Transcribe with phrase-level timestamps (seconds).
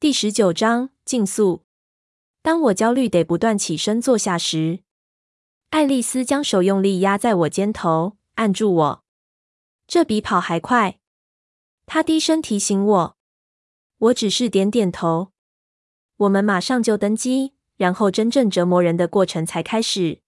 [0.00, 1.66] 第十九章竞速。
[2.40, 4.80] 当我焦虑得不断起身坐下时，
[5.68, 9.04] 爱丽丝将手用力压在我肩头，按住我。
[9.86, 10.98] 这比跑还快，
[11.84, 13.16] 她低声提醒我。
[13.98, 15.32] 我只是点点头。
[16.16, 20.22] 我们马上就登机，然后真正折磨人的过程才开始。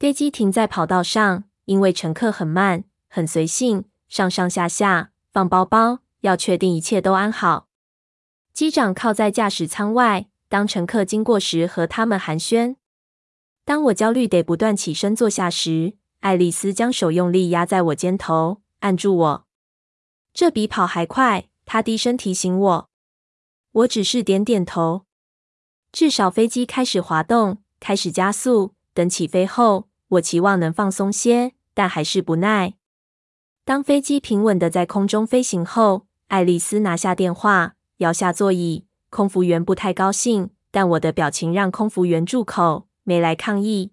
[0.00, 7.68] 飞机停在跑道上，因为乘客很慢，很随性，上上下下，放包包，要确定一切都安好。
[8.52, 12.76] 机长靠在驾驶舱外，当乘客经过时和他们寒暄。
[13.64, 19.46] 当我焦虑得不断起身坐下时，爱丽丝将手用力压在我肩头，按住我。
[20.34, 22.90] 这比跑还快，她低声提醒我。
[23.72, 25.06] 我只是点点头。
[25.92, 28.74] 至少飞机开始滑动，开始加速。
[28.92, 32.74] 等起飞后，我期望能放松些，但还是不耐。
[33.64, 38.84] 当飞机平稳的在空中飞行后，爱丽丝拿下电话，摇下座椅。
[39.08, 43.92] 空服员不太高兴，但我的表情让空服员住口，没来抗议。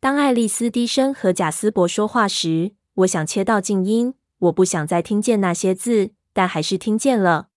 [0.00, 7.48] 当爱丽丝低声和贾斯伯说话时，我想切到静音，我不想再听见那些字，但还是听见了。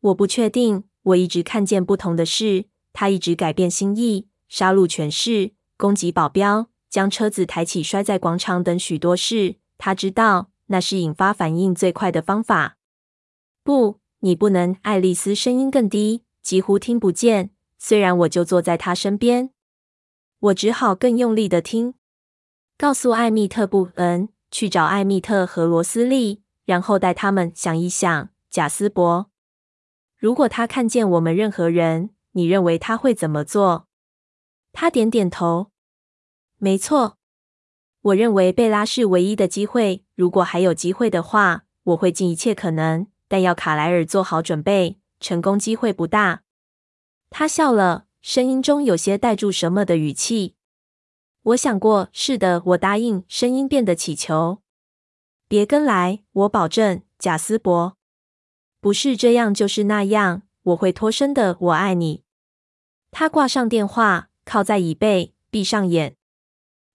[0.00, 2.64] 我不确定，我一直看见不同的事。
[2.92, 9.56] 他一直改变心意，杀戮权势，攻击保镖，将车子抬起摔在广场等许多事。
[9.78, 12.76] 他知道那是引发反应最快的方法。
[13.62, 14.76] 不，你不能。
[14.82, 17.50] 爱丽丝声音更低，几乎听不见。
[17.78, 19.50] 虽然我就坐在她身边，
[20.38, 21.94] 我只好更用力的听。
[22.78, 29.30] 告诉艾蜜特不能去找艾蜜特和罗斯利，然后带他们想一想，贾斯伯。
[30.16, 33.88] 如果他看见我们任何人，你认为他会怎么做？
[34.72, 35.72] 他点点头。
[36.58, 37.18] 没错，
[38.02, 40.04] 我认为贝拉是唯一的机会。
[40.14, 46.42] 如果还有机会的话，我会尽一切可能，但要卡莱尔做好准备，成功机会不大。
[47.30, 50.56] 他笑了，声音中有些带住什么的语气。
[51.44, 53.24] 我想过，是的，我答应。
[53.28, 54.58] 声音变得乞求。
[55.48, 57.96] 别跟来，我保证，贾斯伯。
[58.82, 60.42] 不是这样，就是那样。
[60.64, 61.56] 我会脱身的。
[61.58, 62.24] 我爱你。
[63.10, 66.16] 他挂上电话，靠在椅背，闭上眼。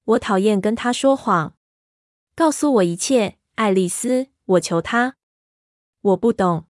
[0.03, 1.55] 我讨厌跟他说谎。
[2.35, 4.27] 告诉我一切，爱丽丝。
[4.45, 5.15] 我求他。
[6.07, 6.65] 我不懂。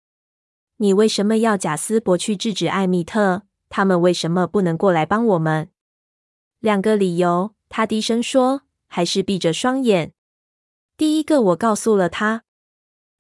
[0.79, 3.43] 你为什么要贾斯伯去制止艾蜜特？
[3.69, 5.71] 他们为什么不能过来帮我们？
[6.61, 7.55] 两个理由。
[7.69, 10.13] 他低声说，还是闭着双眼。
[10.97, 12.45] 第一个，我告诉了他。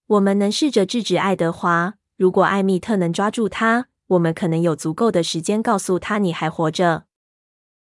[0.06, 1.94] 我们能试着制止爱德华。
[2.16, 7.06] 如果艾蜜特能抓住他，我们可能有足够的时间告诉他你还活着。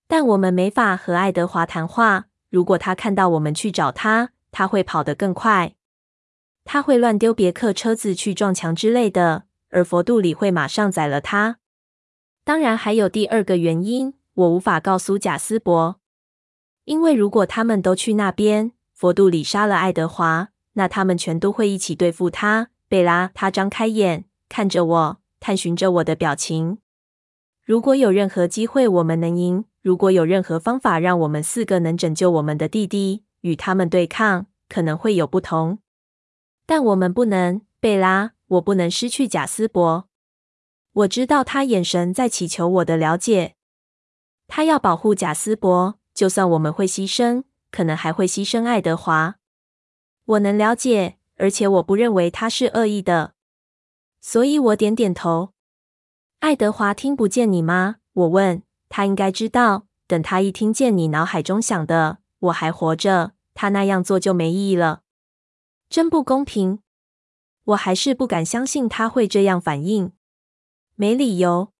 [0.07, 2.25] 但我们没法和爱德华谈话。
[2.49, 5.75] 如果他看到我们去找他，他会跑得更快。
[6.65, 11.57] 他会乱丢别克车子去撞墙之类的，而佛杜里会马上宰了他。
[12.43, 15.99] 当然，还有第二个原因，我无法告诉贾斯伯，
[16.85, 20.49] 因为如果他们都去那边，佛杜里杀了爱德华。
[20.73, 23.31] 那他们全都会一起对付他，贝拉。
[23.33, 26.77] 他张开眼看着我，探寻着我的表情。
[27.65, 35.79] 如果有任何机会我们能赢，如果有任何方法让我们四个能拯救我们的弟弟，与他们对抗，可能会有不同。
[36.69, 38.33] 但我们不能，贝拉。
[38.49, 40.07] 我不能失去贾斯伯。
[40.91, 43.55] 我知道他眼神在祈求我的了解。
[44.47, 49.37] 他要保护贾斯伯，就算我们会牺牲，可能还会牺牲爱德华。
[50.25, 53.33] 我能了解，而且我不认为他是恶意的，
[54.21, 55.53] 所以我点点头。
[56.41, 57.95] 爱德华听不见你吗？
[58.13, 58.61] 我问。
[58.89, 65.01] 他应该知道，等他一听见你脑海中想的“我还活着”，他那样做就没意义了。
[65.89, 66.79] 真不公平！
[67.63, 70.11] 我还是不敢相信他会这样反应。
[70.93, 71.73] 没理由。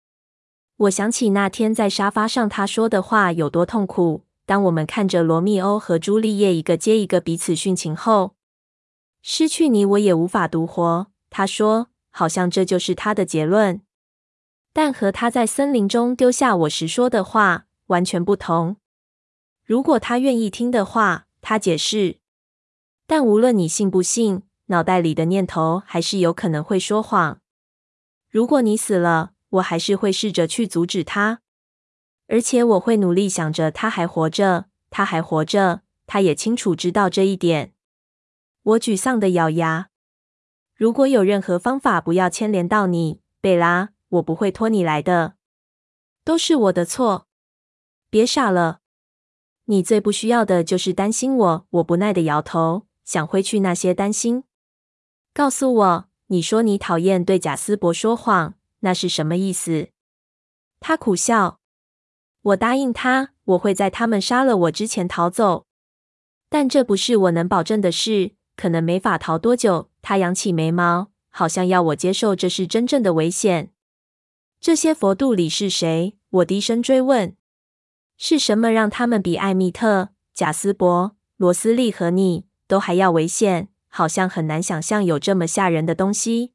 [0.77, 4.23] 我想起那天在沙发上他说的话有多痛苦。
[4.47, 8.35] 当我们看着罗密欧和朱丽叶一个接一个彼此殉情后。
[9.21, 11.11] 失去你，我也无法独活。
[11.29, 13.81] 他说，好像这就是他的结论，
[14.73, 18.77] 但和他在森林中丢下我时说的话完全不同。
[19.63, 22.18] 如果他愿意听的话，他解释。
[23.09, 27.41] 但无论你信不信，脑袋里的念头还是有可能会说谎。
[28.29, 31.41] 如果你死了，我还是会试着去阻止他，
[32.27, 35.81] 而且我会努力想着他还活着，他还活着。
[36.05, 37.73] 他也清楚知道这一点。
[38.61, 39.89] 我沮丧地咬牙。
[40.75, 45.33] 如果有任何方法不要牵连到你，贝拉，我不会拖你来的。
[46.23, 47.25] 都是我的错。
[48.11, 48.81] 别傻了。
[49.65, 51.67] 你最不需要的就是担心我。
[51.71, 54.43] 我不耐的摇头，想挥去那些担心。
[55.33, 59.87] 告诉我，你说你讨厌对贾斯伯说谎，那是什么意思？
[60.79, 61.59] 他苦笑。
[62.43, 65.65] 我答应他，我会在他们杀了我之前逃走，
[66.49, 69.89] 但这不是我能保证的事，可能没法逃多久。
[70.03, 73.73] 他扬起眉毛，好像要我接受这是真正的危险。
[74.59, 76.15] 这些佛度里是谁？
[76.29, 77.35] 我低声追问。
[78.17, 83.67] 是什么让他们比艾米特、贾斯伯、罗斯利和你都还要危险？
[83.87, 86.53] 好像很难想象有这么吓人的东西。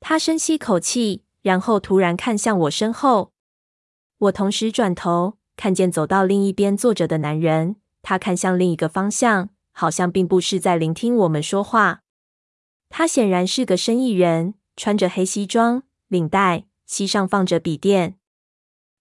[0.00, 3.32] 他深吸口气，然后突然看向我身后。
[4.16, 7.76] 我同时转头，看见走到另一边坐着的男人。
[8.00, 12.00] 他看向另一个方向，好像并不是在聆听我们说话。
[12.88, 18.16] 他显然是个生意人，穿着黑西装，领带，膝上放着笔电。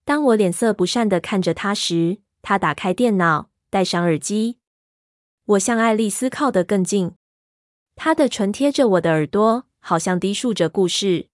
[0.03, 4.57] 当我脸色不善的看着他时，他打开电脑，戴上耳机。
[5.47, 7.13] 我向爱丽丝靠得更近，
[7.95, 11.29] 她的唇贴着我的耳朵，好像低述着故事。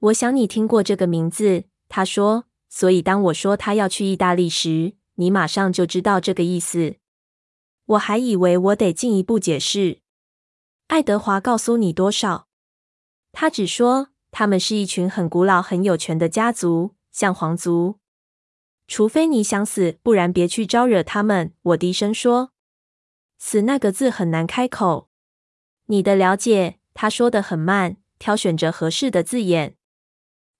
[0.00, 2.44] 我想你听过这个名字，她说。
[2.72, 6.98] 所以，当我说他要去意大利时，你马上就知道这个意思。
[7.84, 9.98] 我还以为我得进一步解释。
[10.86, 12.46] 爱德华告诉你多少？
[13.32, 17.98] 他只说他们是一群很古老、很有权的家族，像皇族。
[18.86, 21.52] 除非你想死，不然别去招惹他们。
[21.62, 22.52] 我低声说
[23.40, 25.08] ：“死那个字很难开口。”
[25.90, 29.74] 你的了解，他说得很慢，挑选着合适的字眼。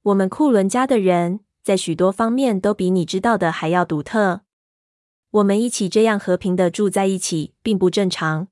[0.03, 1.41] 我们库伦家的人。
[1.63, 4.41] 在许多方面都比你知道的还要独特。
[5.31, 8.49] 我们一起这样和平的住在一起，并不正常。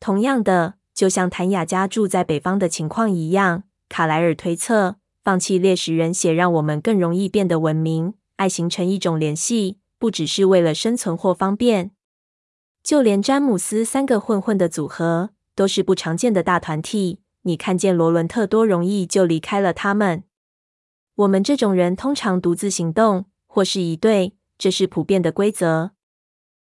[0.00, 11.90] 同样的，就像谭雅家住在北方的情况一样，卡莱尔推测，放弃猎食人血让我们更容易变得文明，爱形成一种联系，不只是为了生存或方便。
[12.84, 17.18] 就连詹姆斯三个混混的组合都是不常见的大团体。
[17.42, 20.24] 你看见罗伦特多容易就离开了他们。
[21.14, 25.92] 我们这种人通常独自行动，或是一队，这是普遍的规则。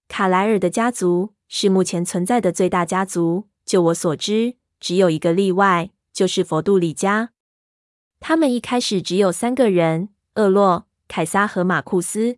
[0.07, 3.49] 卡莱尔的家族是目前存在的最大家族。
[3.65, 7.31] 就我所知，只有一个例外，就是佛度里家。
[8.21, 12.37] 他们一开始只有三个人：厄洛、凯撒和马库斯。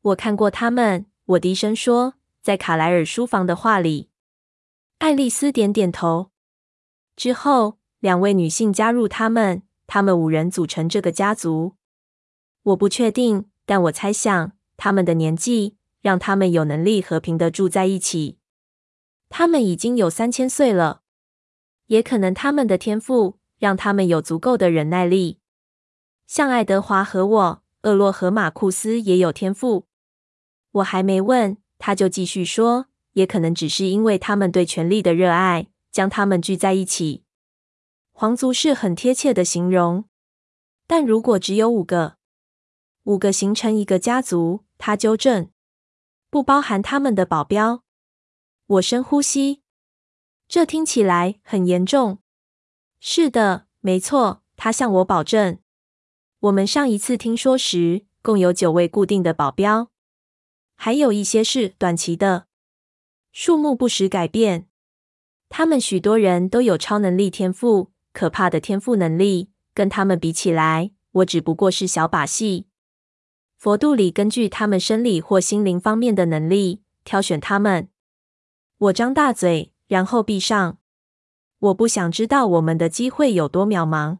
[0.00, 4.10] 我看过他们，我低声说，在卡莱尔书房的画里。
[4.98, 6.30] 爱丽丝点点头。
[7.16, 9.62] 之后，两位女性加入他们。
[9.86, 11.76] 他们五人组成这个家族，
[12.62, 18.38] 我不确定，但我猜想他们的年纪让他们有能力和平的住在一起。
[19.28, 21.02] 他们已经有三千岁了，
[21.88, 25.40] 也可能他们的天赋让他们有足够的忍耐力。
[26.26, 29.86] 像爱德华和我，厄洛和马库斯也有天赋。
[30.70, 37.24] 我还没问，他就继续说，也可能只是因为他们对权力的热爱，将他们聚在一起。
[38.12, 40.04] 皇族是很贴切的形容，
[40.86, 42.18] 但如果只有五个，
[43.02, 45.50] 五个形成一个家族，他纠正，
[46.30, 47.82] 不包含他们的保镖。
[48.64, 49.62] 我深呼吸，
[50.46, 52.18] 这听起来很严重。
[53.00, 55.58] 是的，没错，他向我保证。
[56.38, 59.91] 我们上一次听说时，共有九位固定的保镖，
[60.84, 62.46] 还有一些是短期的，
[63.30, 64.66] 数目不时改变。
[65.48, 67.92] 他们许多人都有超能力天赋。
[68.12, 72.66] 可怕的天赋能力，跟他们比起来，我只不过是小把戏。
[73.56, 77.88] 佛度里根据他们生理或心灵方面的能力挑选他们。
[78.78, 80.78] 我张大嘴，然后闭上。
[81.60, 84.18] 我不想知道我们的机会有多渺茫。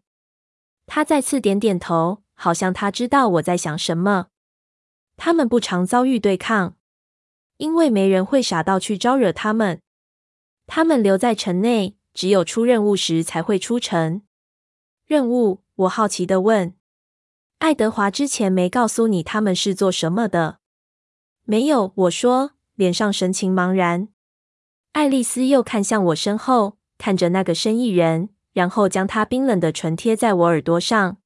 [0.87, 4.29] 他再次点点头，好像他知道我在想什么。
[5.25, 6.75] 他们不常遭遇对抗，
[7.59, 9.81] 因为没人会傻到去招惹他们。
[10.67, 11.97] 他们留在城内。
[12.13, 14.23] 只有出任务时才会出城。
[15.07, 15.63] 任务？
[15.77, 16.75] 我好奇的问。
[17.61, 20.59] 爱德华之前没告诉你他们是做什么的？
[21.45, 24.09] 没有，我说，脸上神情茫然。
[24.91, 31.22] 爱丽丝又看向我身后，看着那个生意人，然后将他冰冷的唇贴在我耳朵上。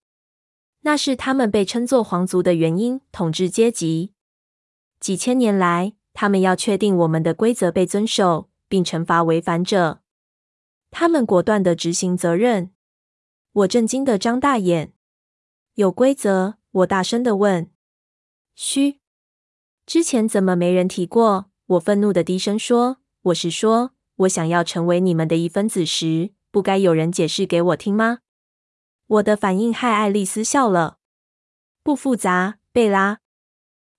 [0.86, 4.12] 那是他们被称作皇族的原因，统治阶级。
[5.00, 10.00] 几千年来，他们要确定我们的规则被遵守，并惩罚违反者。
[10.92, 12.70] 他们果断的执行责任。
[13.52, 14.92] 我震惊的张大眼。
[15.74, 16.54] 有规则？
[16.70, 17.68] 我大声的问。
[18.54, 19.00] 嘘，
[19.86, 21.50] 之前怎么没人提过？
[21.66, 28.20] 我愤怒的低声说：“我是说，我想要成为你们的一分子时，不该有人解释给我听吗？”
[29.06, 30.98] 我的反应害爱丽丝笑了。
[31.82, 33.20] 不复杂，贝拉。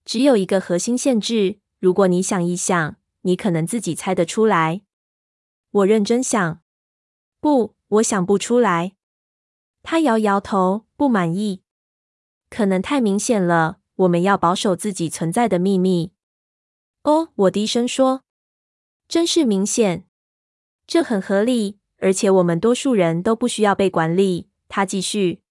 [0.04, 1.60] 只有一个核心限制。
[1.80, 4.82] 如果你想一想，你可能自己猜得出来。
[5.70, 6.62] 我认真想。
[7.40, 8.96] 不，我想不出来。
[9.84, 11.62] 他摇摇头，不满意。
[12.50, 16.14] 可能太明显了，我们要保守自己存在的秘密。
[17.04, 18.24] 哦，我低声说，
[19.08, 20.08] 真是明显。
[20.86, 24.50] 这很合理，而且我们多数人都不需要被管理。
[24.68, 25.42] 他继续。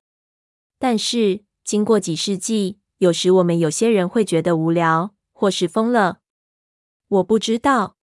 [0.79, 6.21] 但是经过几世纪，有时我们有些人会觉得无聊，或是疯了。
[7.09, 7.97] 我不知道。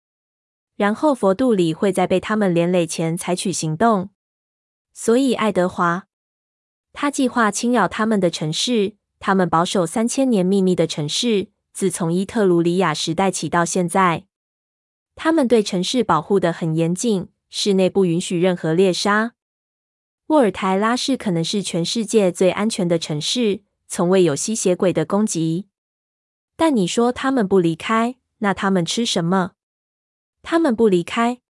[0.76, 4.10] 然后佛度里会在被他们连累前采取行动。
[4.92, 6.06] 所以爱德华，
[6.92, 14.26] 他计划侵扰他们的城市，他们保守三千年秘密的城市，自从伊特鲁里亚时代起到现在，
[15.14, 19.34] 他们对城市保护得很严谨，室内不允许任何猎杀。
[20.32, 25.68] 沃尔台拉市可能是全世界最安全的城市，从未有吸血鬼的攻击。
[26.56, 29.52] 但你说他们不离开，那他们吃什么？
[30.40, 31.42] 他们不离开，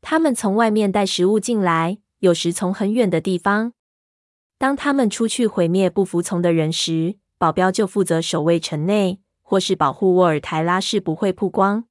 [0.00, 1.98] 他们从外面带食物进来。
[2.20, 3.72] 有时从很远的地方。
[4.56, 11.86] 当他们出去毁灭不服从的人时，保镖就负责守卫城内，或是保护沃尔台拉市不会曝光。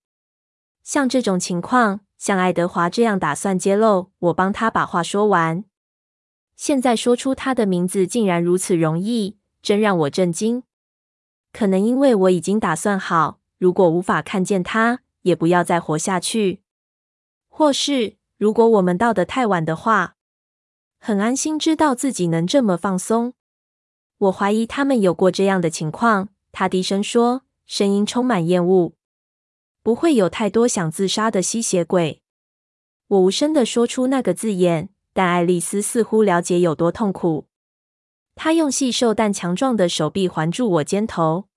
[0.82, 5.66] 像这种情况，像爱德华这样打算揭露，我帮他把话说完。
[6.56, 10.64] 现在说出他的名字竟然如此容易，真让我震惊。
[11.52, 16.62] 可能因为我已经打算好，如果无法看见他，也不要再活下去。
[17.48, 20.14] 或是，如果我们到得太晚的话。
[20.98, 23.34] 很安心知道自己能这么放松。
[24.18, 26.30] 我怀疑他们有过这样的情况。
[26.52, 28.94] 他低声说，声音充满厌恶。
[29.84, 32.24] 不会有太多想自杀的吸血鬼。
[33.08, 37.48] 我无声地说出那个字眼，但爱丽丝似乎了解有多痛苦。
[38.36, 41.48] 她用细瘦但强壮的手臂环住我肩头。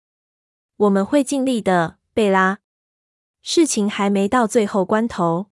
[0.76, 2.60] 我们会尽力的，贝拉。
[3.42, 5.50] 事情还没到最后关头。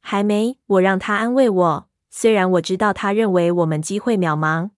[0.00, 0.58] 还没。
[0.66, 1.88] 我让她安慰我。
[2.10, 4.70] 虽然我知道他认为我们机会渺茫，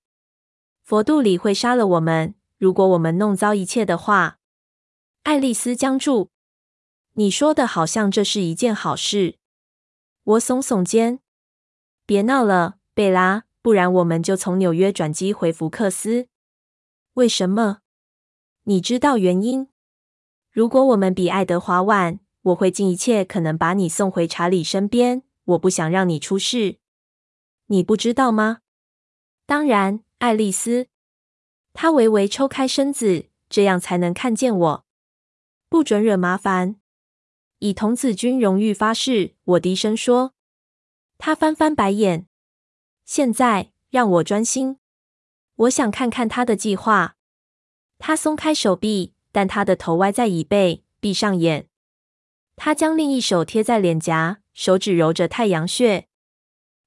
[0.83, 4.39] 佛度里会杀了我们，如果我们弄糟一切的话。
[5.23, 6.29] 爱丽丝僵住。
[7.15, 9.37] 你说的好像这是一件好事。
[10.25, 11.21] 我耸耸肩。
[12.13, 16.29] 别闹了，贝拉，不然我们就从纽约转机回福克斯。
[17.15, 17.79] 为什么？
[18.65, 19.69] 你知道原因。
[20.51, 25.23] 如果我们比爱德华晚，我会尽一切可能把你送回查理身边。
[25.45, 26.77] 我不想让你出事。
[27.69, 28.59] 你不知道吗？
[29.47, 30.89] 当然，爱丽丝。
[31.73, 34.85] 她微微抽开身子，这样才能看见我。
[35.71, 36.77] 不准惹麻烦。
[37.61, 40.35] 以童子军荣誉发誓，我低声说。
[41.25, 42.27] 他翻翻白眼。
[43.05, 44.79] 现在让我专心。
[45.55, 47.15] 我想看看他的计划。
[48.01, 51.69] 他松开手臂，但他的头歪在椅背，闭上眼。
[52.57, 56.09] 他将另一手贴在脸颊，手指揉着太阳穴。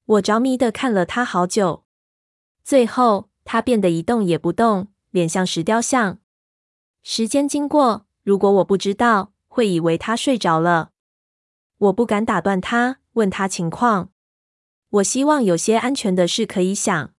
[0.03, 1.85] 我着迷的看了他好久，
[2.61, 6.19] 最后他变得一动也不动，脸像石雕像。
[7.03, 10.91] 时间经过，如果我不知道，会以为他睡着了。
[11.77, 14.11] 我不敢打断他，问他情况。
[14.95, 17.13] 我希望有些安全的事可以想。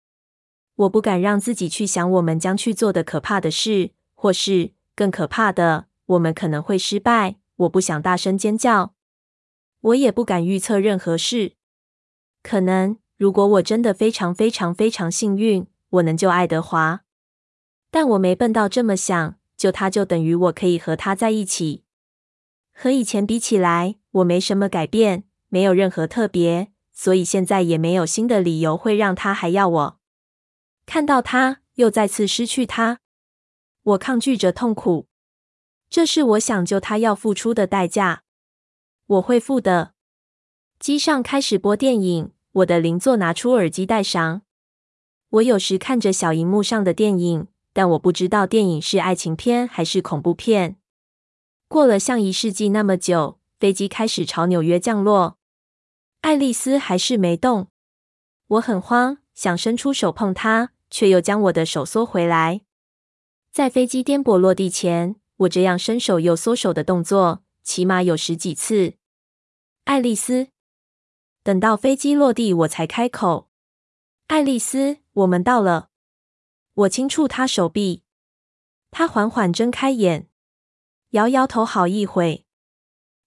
[0.76, 7.36] 我不敢让自己去想我们将去做的可怕的事，或是更可怕的，我们可能会失败。
[7.58, 8.94] 我不想大声尖叫。
[9.82, 11.54] 我也不敢预测任何事。
[12.44, 17.02] 可能，如果我真的非常非常非常幸运，我能救爱德华。
[17.92, 21.84] 但我没笨到这么想，救他就等于我可以和他在一起。
[22.74, 30.00] 和以前比起来，我没什么改变，没有任何特别，所以现在也没有新的理由会让他还要我。
[30.88, 33.00] 看到他，又再次失去他，
[33.84, 35.08] 我抗拒着痛苦。
[35.90, 38.24] 这是我想救他要付出的代价。
[39.06, 39.94] 我会付的。
[40.80, 42.32] 机上开始播电影。
[42.56, 44.44] 我的邻座拿出耳机戴上。
[45.28, 50.78] 我有时看着小荧幕上的电影，但我不知道电影是爱情片还是恐怖片。
[51.68, 55.38] 过了像一世纪那么久，飞机开始朝纽约降落。
[56.26, 57.68] 爱丽丝还是没动。
[58.48, 62.62] 我很慌，想伸出手碰她，却又将我的手缩回来。
[63.52, 68.96] 在飞机颠簸落地前，我这样伸手又缩手的动作，起码有十几次。
[69.84, 70.48] 爱丽丝。
[71.44, 73.52] 等到飞机落地，我才开口
[74.26, 75.92] ：“爱丽丝，我们到了。”
[76.74, 78.02] 我轻触她手臂，
[78.90, 80.28] 她缓缓睁开眼，
[81.12, 82.48] 摇摇头好一会。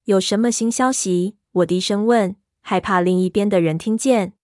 [0.02, 1.36] 有什么新消息？
[1.52, 2.34] 我低声问，
[2.68, 4.34] 害怕另一边的人听见。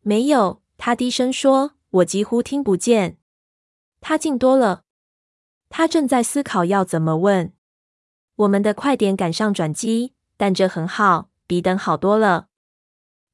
[0.00, 3.18] 没有，他低声说，我几乎听不见。
[4.00, 4.82] 他静多了，
[5.68, 7.52] 他正在思考要怎么问。
[8.34, 12.48] 我们的快点赶上转机，但这很好，比等好多了。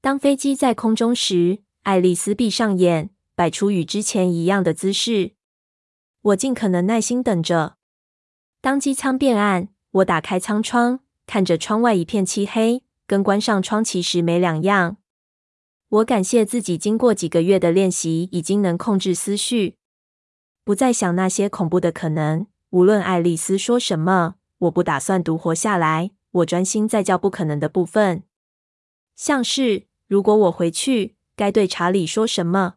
[0.02, 5.32] 当飞机在空中时，爱丽丝闭上眼，摆出与之前一样的姿势。
[6.20, 7.78] 我尽可能耐心等着。
[8.60, 14.96] 当机舱变暗，我打开舱窗，看着窗外一片漆黑，跟关上窗其实没两样。
[15.90, 19.76] 我感谢自己，经过几个月的练习，已经能控制思绪，
[20.64, 22.46] 不再想那些恐怖的可能。
[22.70, 26.12] 无论爱丽丝说什么，我不打算独活下来。
[26.30, 28.22] 我专心在教不可能的部分，
[29.14, 32.76] 像是如果我回去，该对查理说什么？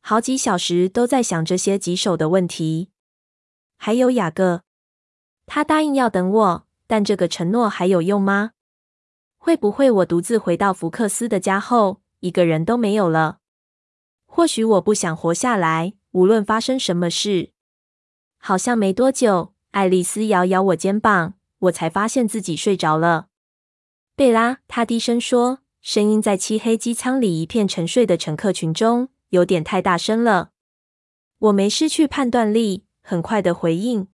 [0.00, 2.90] 好几小时都在想这些棘手的问题。
[3.76, 4.62] 还有雅各。
[5.46, 8.52] 他答应要等我，但这个承诺还有用吗？
[9.42, 13.38] 会不会我独自回到福克斯的家后，一个人都没有了？
[14.26, 17.52] 或许我不想活下来，无论发生什么事。
[18.36, 23.28] 好像没多久，爱丽丝摇摇我肩膀，我才发现自己睡着了。
[24.14, 30.50] 贝拉，她低声说，声音在漆黑机舱里一片沉睡的乘客群中，有点太大声了。
[31.38, 34.08] 我没失去判断力，很快的回应。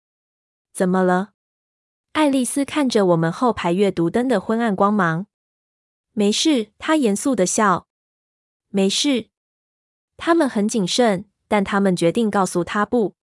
[0.74, 1.30] 怎么了？
[2.14, 5.26] 爱丽丝看着我们后排阅读灯的昏暗光芒。
[6.12, 7.88] 没事，她严肃地笑。
[8.70, 9.30] 没事。
[10.16, 13.16] 他们很谨慎，但他们决定告诉她不。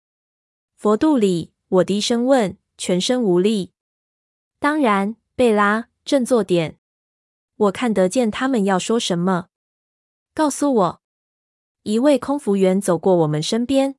[0.76, 3.72] 佛度里，我低声问，全身无力。
[4.58, 6.76] 当然，贝拉，振作点。
[7.56, 9.46] 我看得见他们要说什么。
[10.34, 11.00] 告诉我。
[11.84, 13.94] 一位空服员走过我们身边。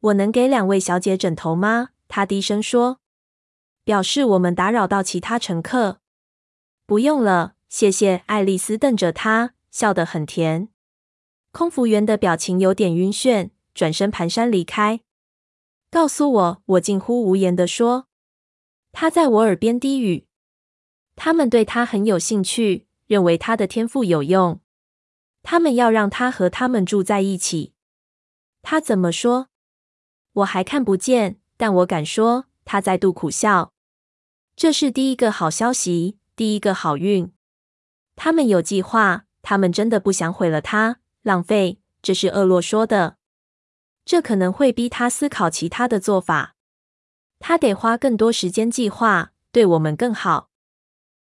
[0.00, 1.90] 我能给两位小姐枕头吗？
[2.08, 3.00] 他低声说，
[3.88, 6.02] 表示我们打扰到其他乘客。
[6.84, 8.22] 不用了，谢谢。
[8.26, 10.68] 爱丽丝瞪着他，笑得很甜。
[11.52, 15.00] 空服员的表情有点晕眩，转身蹒跚离开。
[15.90, 18.08] 告诉我，我近乎无言地说。
[18.92, 20.26] 他在我耳边低语。
[21.16, 24.60] 他们对他很有兴趣，认为他的天赋有用。
[25.42, 27.72] 他们要让他和他们住在一起。
[28.60, 29.48] 他怎么说？
[30.34, 31.40] 我还看不见。
[31.56, 33.72] 但我敢说，他再度苦笑。
[34.60, 37.32] 这是第一个好消息，第一个好运。
[38.16, 41.78] 他们有计划，他们真的不想毁了他，浪费。
[42.02, 43.18] 这是厄洛说的。
[44.04, 46.56] 这可能会逼他思考其他的做法。
[47.38, 50.50] 他得花更多时间计划，对我们更好。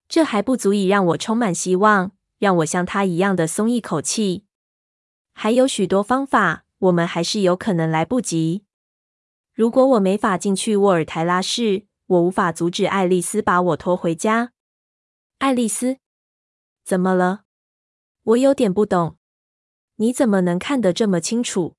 [0.07, 4.45] 这还不足以让我充满希望，让我像他一样的松一口气。
[5.33, 8.63] 还有许多方法，我们还是有可能来不及。
[9.55, 14.51] 如果我没法进去沃尔台拉市，我无法阻止爱丽丝把我拖回家。
[15.37, 15.97] 爱丽丝，
[16.83, 17.43] 怎么了？
[18.23, 19.17] 我有点不懂。
[19.95, 21.75] 你怎么能看得这么清楚？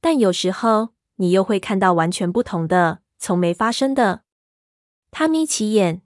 [0.00, 4.24] 但有时候你又会看到完全不同的，从没发生的。
[5.10, 6.02] 她眯起眼。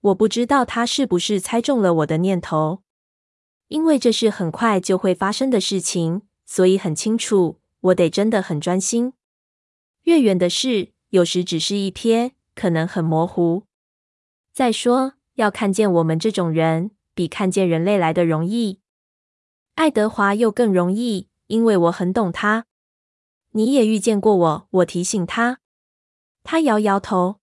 [0.00, 2.82] 我不知道她是不是猜中了我的念头，
[3.68, 9.12] 因为这是很快就会发生的事情，所以很清楚，我得真的很专心。
[10.02, 13.66] 越远的事，有时只是一瞥，可能很模糊。
[14.52, 18.80] 再说，要看见我们这种人，比看见人类来的容易。
[19.74, 22.66] 爱德华又更容易，因为我很懂他。
[23.52, 25.60] 你也遇见过我，我提醒他。
[26.42, 27.40] 他摇摇头，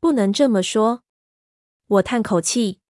[0.00, 1.02] 不能这么说。
[1.86, 2.80] 我叹口气，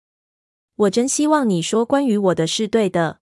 [0.75, 3.21] 我真希望你说关于我的是对的。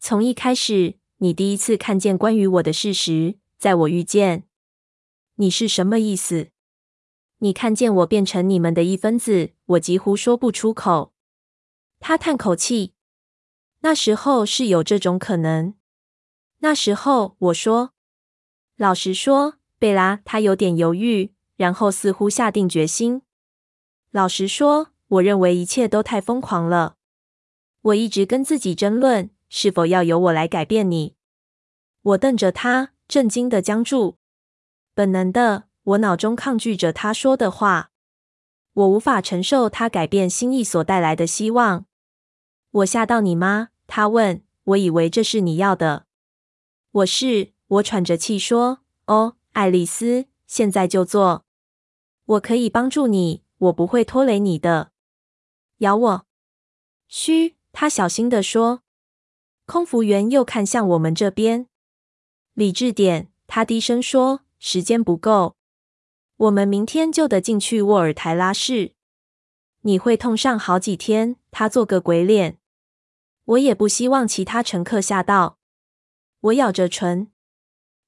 [0.00, 4.48] 从一开始，你第一次看见关于我的事实，在我遇见。
[5.36, 6.50] 你是什么意思？
[7.40, 11.12] 你看见我变成你们的一分子，我几乎说不出口。
[11.98, 12.94] 他叹口气。
[13.80, 15.74] 那时候是有这种可能。
[16.58, 17.94] 那时候我说，
[18.76, 23.22] 老实说，贝拉，他有点犹豫，然后似乎下定决心。
[24.10, 26.96] 老实说，我认为一切都太疯狂了。
[27.80, 31.14] 我一直跟自己争论，是否要由我来改变你。
[32.02, 34.18] 我瞪着他，震惊的僵住。
[34.92, 37.90] 本能的，我脑中抗拒着他说的话。
[38.74, 41.86] 我无法承受他改变心意所带来的希望。
[42.70, 43.70] 我吓到你吗？
[43.86, 44.42] 他问。
[44.64, 46.06] 我以为这是你要的。
[46.92, 47.52] 我是。
[47.66, 51.44] 我喘着气说：“哦，爱丽丝，现在就做。
[52.24, 54.90] 我可以帮助你，我不会拖累你的。
[55.78, 56.26] 咬我。”
[57.08, 58.82] 嘘，他小心地说。
[59.66, 61.68] 空服员又看向我们这边。
[62.54, 64.42] 理智点，他低声说。
[64.58, 65.56] 时间不够，
[66.40, 68.94] 我们明天就得进去沃尔台拉市。
[69.82, 71.36] 你会痛上好几天。
[71.50, 72.58] 他做个鬼脸。
[73.44, 75.58] 我也不希望其他乘客吓到。
[76.40, 77.30] 我咬着唇。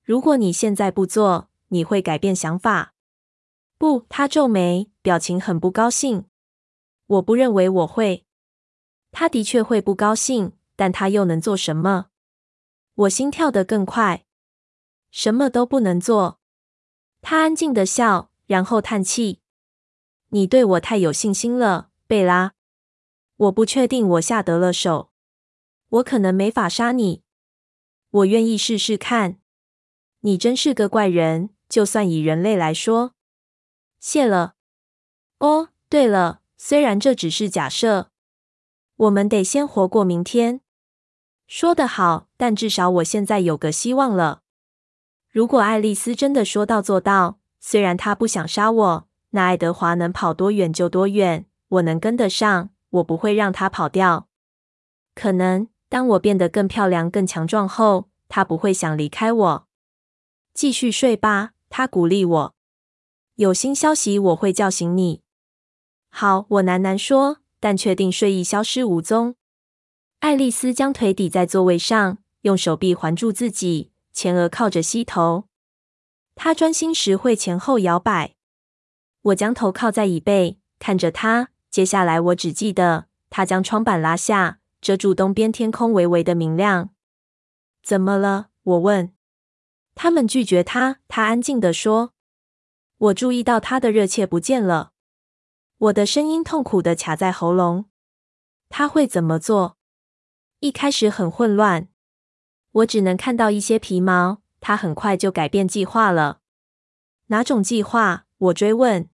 [0.02, 2.94] 如果你现在不做，你会改变想法。
[3.76, 6.24] 不，他皱眉，表情很不高兴。
[7.06, 8.24] 我不认为我会。
[9.10, 12.06] 他的确会不高兴，但他又能做什么？
[12.94, 14.24] 我心跳得更快。
[15.10, 16.38] 什么都不能做。
[17.22, 19.40] 他安静的笑，然后叹气
[20.30, 22.52] ：“你对我太有信心了，贝拉。
[23.36, 25.12] 我不确定我下得了手。
[25.88, 27.22] 我可能没法杀你。
[28.10, 29.38] 我愿意试试看。
[30.20, 33.14] 你真是个怪人，就算以人类来说。
[34.00, 34.54] 谢了。
[35.38, 38.10] 哦，对了，虽然这只是假设，
[38.96, 40.60] 我们得先活过明天。
[41.46, 44.41] 说得好，但至少我现在有个希望了。”
[45.32, 54.28] 如果爱丽丝真的说到做到，虽然她不想杀我，那爱德华能跑多远就多远，我能跟得上，我不会让他跑掉。
[55.14, 59.66] 可能当我变得更漂亮、更强壮后，他不会想离开我。
[60.52, 62.54] 继续睡吧，他鼓励我。
[63.36, 65.22] 有新消息我会叫醒你。
[66.10, 69.36] 好，我喃喃说，但确定睡意消失无踪。
[70.18, 73.91] 爱丽丝将腿抵在座位上，用手臂环住自己。
[74.12, 75.48] 前额靠着膝头，
[76.34, 78.34] 他专心时会前后摇摆。
[79.22, 81.50] 我将头靠在椅背，看着他。
[81.70, 86.90] 接下来，我只记得他将窗板拉下，遮住东边天空微微的明亮。
[87.82, 88.48] 怎么了？
[88.62, 89.14] 我问。
[89.94, 90.98] 他们拒绝他。
[91.08, 92.12] 他安静地说。
[92.98, 94.92] 我注意到他的热切不见了。
[95.78, 97.86] 我的声音痛苦地卡在喉咙。
[98.68, 99.76] 他会怎么做？
[100.60, 101.88] 一开始很混乱。
[102.72, 104.42] 我只能看到一些皮毛。
[104.60, 106.40] 他很快就改变计划了。
[107.26, 108.26] 哪种计划？
[108.38, 109.08] 我追问。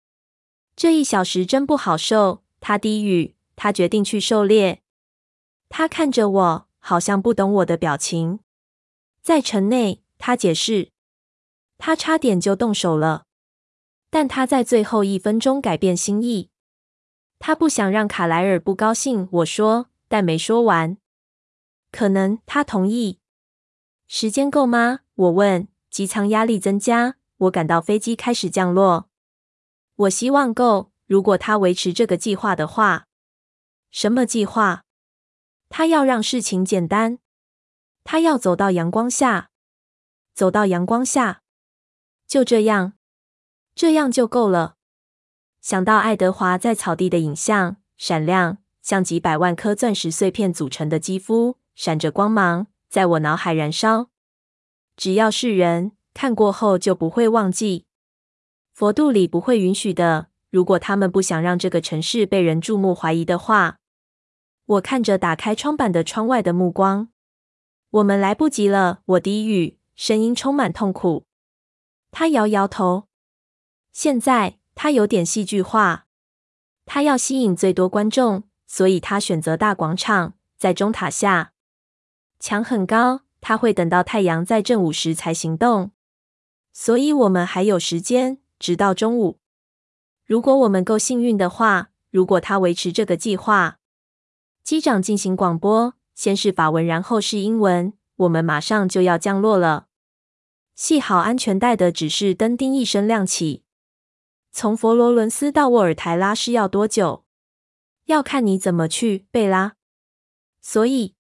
[0.76, 2.44] 这一小时真不好受。
[2.60, 3.36] 他低语。
[3.56, 4.84] 他决定去狩猎。
[5.70, 8.40] 他看着我，好像不懂我的表情。
[9.22, 10.92] 在城内，他解释。
[11.78, 13.26] 他差点就动手了，
[14.10, 16.50] 但他在最后一分钟改变心意。
[17.40, 19.28] 他不想让卡莱尔不高兴。
[19.32, 20.98] 我说，但没说完。
[21.92, 23.20] 可能他同意。
[24.08, 25.00] 时间够吗？
[25.16, 25.68] 我问。
[25.90, 29.10] 机舱压力增加，我感到飞机开始降落。
[29.96, 30.92] 我希望够。
[31.08, 33.08] 如果他维持这个计划的话，
[33.90, 34.84] 什么计划？
[35.70, 37.18] 他要让事情简单。
[38.04, 39.50] 他要走到阳光下，
[40.36, 41.42] 走到阳光下。
[42.28, 42.94] 就这样，
[43.74, 44.76] 这样就够了。
[45.62, 52.68] 想到爱德华在草地的影像，闪亮，像几百万颗钻石碎片组成的肌肤，闪着光芒。
[52.90, 54.10] 在我脑海燃烧，
[54.96, 57.86] 只要是人看过后就不会忘记。
[58.74, 60.28] 佛度里不会允许的。
[60.50, 63.80] 如果他们不想让这个城市被人注目怀疑的话，
[64.66, 67.10] 我看着打开窗板的窗外的目光。
[67.90, 71.26] 我们来不及了，我低语，声音充满痛苦。
[72.12, 73.08] 他摇摇头。
[73.92, 76.06] 现在他有点戏剧化。
[76.86, 81.52] 他要吸引最多观众，所以他选择大广场，在钟塔下。
[82.40, 85.92] 墙很高，他会等到太阳在正午时才行动，
[86.72, 89.40] 所以我们还有时间，直到中午。
[90.26, 93.80] 如果我们够幸运的话，如果他维持这个计划，
[94.64, 99.88] 机长进行广播，先是法文，然后是英文，我们马上就要降落了。
[100.76, 103.64] 系好安全带的指示灯叮一声亮起。
[104.52, 107.26] 从佛罗伦斯到沃尔台拉是要多久？
[108.06, 109.74] 要看你怎么去，贝拉。
[110.62, 111.17] 所以。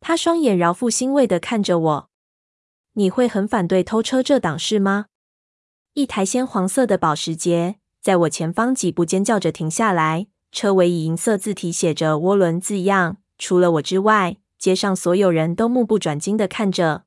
[0.00, 2.10] 他双眼饶富欣慰地看着我。
[2.92, 5.06] 你会很反对偷车这档事吗？
[5.94, 13.18] 一台鲜黄色的保时捷在我前方几步尖叫着停下来，车尾以银色字体写着“涡轮”字样。
[13.38, 17.04] 除了我之外，街上所有人都目不转睛地看着。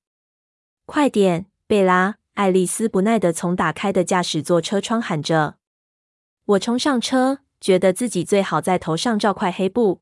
[0.85, 2.17] 快点，贝拉！
[2.35, 5.57] 爱丽丝不耐地从打开的驾驶座车窗喊着。
[6.45, 10.01] 我冲上车，觉得自己最好在头上罩块黑布。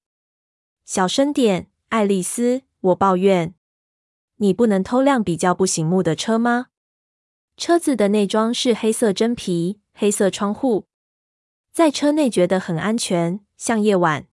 [0.85, 2.61] 小声点，爱丽丝。
[2.81, 3.55] 我抱怨
[4.37, 6.67] ：“你不能偷辆比较不醒目的车吗？”
[7.57, 10.85] 车子的内装是黑色真皮，黑色窗户，
[11.71, 14.27] 在车内觉得很安全，像夜晚。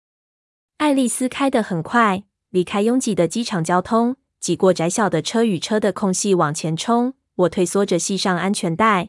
[0.77, 7.15] 爱丽丝开得很快，离开拥挤的机场交通，挤过窄小的车与车的空隙往前冲。
[7.37, 9.09] 我退缩着系上安全带。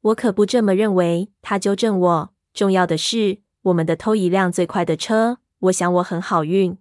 [0.00, 2.34] 我可不这么认为，他纠正我。
[2.54, 5.38] 重要的是，我们的偷一辆最快的车。
[5.58, 6.78] 我想我很好运。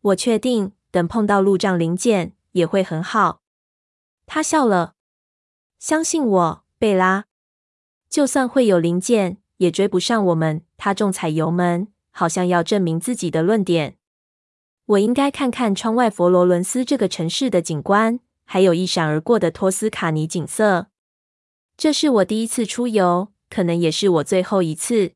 [0.00, 3.40] 我确定，等碰到路障零件也会很好。
[4.26, 4.94] 他笑了。
[5.78, 7.26] 相信我，贝拉。
[8.08, 10.62] 就算会有零件，也追不上我们。
[10.76, 13.96] 他重踩油门，好像要证明自己的论点。
[14.86, 20.86] 我应该看看窗外佛罗伦斯这个城市的景观，还有一闪而过的托斯卡尼景色。
[21.76, 25.12] 这是我第一次出游，可能也是我最后一次。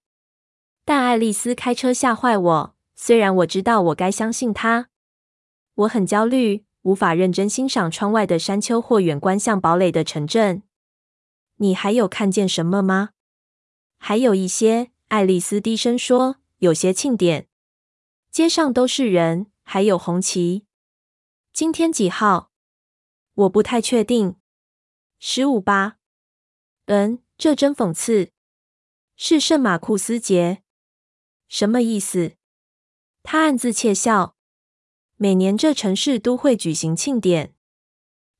[0.84, 2.74] 但爱丽丝开车吓坏我。
[3.04, 4.88] 虽然我知道我该相信他，
[5.74, 6.64] 我很焦虑。
[6.82, 10.62] 无法认真欣赏窗外的山丘或远观像堡垒的城镇。
[11.56, 13.10] 你还有看见什么吗？
[13.98, 17.48] 还有一些，爱丽丝低声说，有些庆典，
[18.30, 20.64] 街上都是人，还有红旗。
[21.52, 22.52] 今天几号？
[23.34, 24.36] 我不太确定。
[25.18, 25.96] 十五吧。
[26.86, 28.30] 嗯，这真讽刺。
[29.16, 30.62] 是圣马库斯节。
[31.48, 32.34] 什么意思？
[33.22, 34.36] 他暗自窃笑。
[35.16, 37.54] 每年这城市都会举行庆典。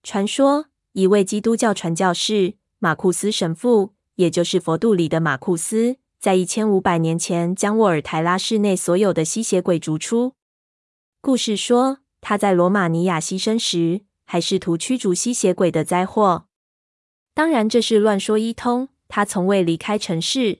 [0.02, 10.34] 传说一位基督教传教士马库斯神父，也就是佛度里的马库斯，在一千五百年前将沃尔台拉市内所有的吸血鬼逐出。
[11.20, 16.46] 故事说他在罗马尼亚牺牲时，还试图驱逐吸血鬼的灾祸。
[17.32, 20.58] 当然这是乱说一通，他从未离开城市。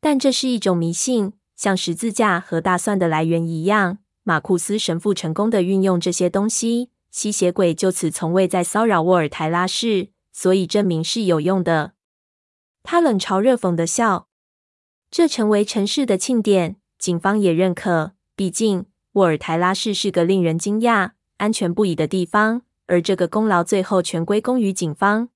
[0.00, 3.98] 但这是一种迷信，像十字架和大蒜的来源一样。
[4.22, 11.92] 马库斯神父成功的运用这些东西，吸血鬼就此从未再骚扰沃尔台拉市，所以证明是有用的。
[12.82, 14.28] 他冷嘲热讽的笑。
[15.10, 18.12] 这成为城市的庆典，警方也认可。
[18.34, 25.28] 毕竟沃尔台拉市是个令人惊讶、安全不已的地方，而这个功劳最后全归功于警方。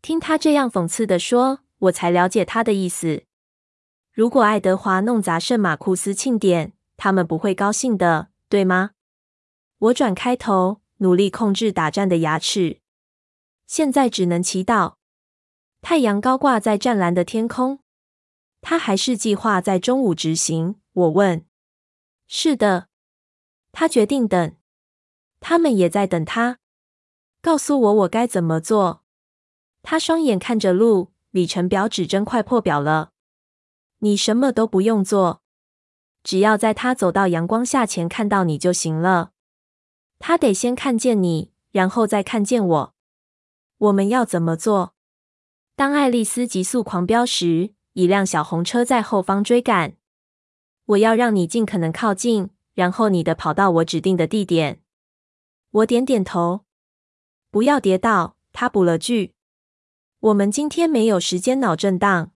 [0.00, 3.24] 听他这样讽刺的说，我才了解他的意思。
[4.18, 8.90] 如果爱德华弄砸圣马库斯庆典，他们不会高兴的，对吗？
[9.78, 12.80] 我转开头，努力控制打颤的牙齿。
[13.68, 14.94] 现在只能祈祷。
[15.82, 17.78] 太阳高挂在湛蓝的天空。
[18.60, 20.74] 他还是计划在中午执行？
[20.94, 21.46] 我问。
[22.26, 22.88] 是的。
[23.70, 24.56] 他决定等。
[25.38, 26.58] 他们也在等他。
[27.40, 29.04] 告诉我我该怎么做。
[29.84, 33.12] 他双眼看着路，里程表指针快破表了。
[33.98, 35.42] 你什么都不用做。
[36.22, 39.32] 只要在他走到阳光下前看到你就行了。
[40.18, 42.94] 他得先看见你，然后再看见我。
[43.78, 44.94] 我们要怎么做？
[45.76, 49.94] 当爱丽丝急速狂飙时，一辆小红车在后方追赶。
[50.86, 54.80] 我要让你尽可能靠近，然后你的跑到我指定的地点。
[55.70, 56.64] 我点点头。
[57.50, 59.34] 不要跌倒，他补了句。
[60.18, 62.32] 我们今天没有时间脑震荡。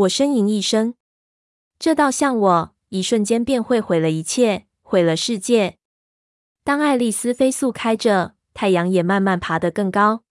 [0.00, 0.94] 我呻吟一声。
[1.78, 2.74] 这倒像我。
[2.90, 5.78] 一瞬间便会毁了一切，毁了世界。
[6.64, 10.24] 当爱丽丝飞速开着，太阳也慢慢爬得更高。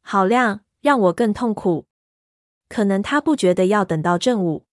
[0.00, 1.86] 好亮，让我更痛苦。
[2.70, 4.64] 可能她不觉得要等到正午。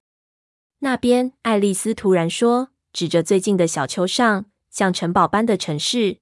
[0.79, 6.19] 那边，爱丽丝突然说，指着最近的小丘上，像城堡般的城市。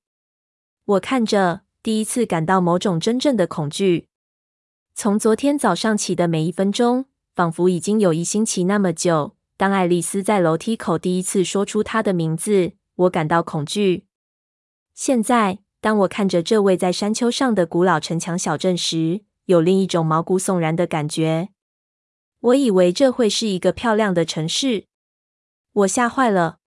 [0.86, 4.08] 我看着，第一次感到某种真正的恐惧。
[4.96, 7.06] 从昨天早上起的每一分钟，
[7.40, 9.38] 仿佛已经有一星期那么久。
[9.56, 14.08] 当爱丽丝在楼梯口第一次说出她的名字，我感到恐惧。
[14.94, 21.48] 现在，当我看着这位在山丘上的古老城墙小镇时，有另一种毛骨悚然的感觉。
[22.42, 24.88] 我以为这会是一个漂亮的城市，
[25.72, 26.58] 我吓坏了。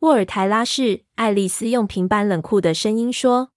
[0.00, 3.50] 沃尔台拉市，爱丽丝用平板冷酷的声音说：“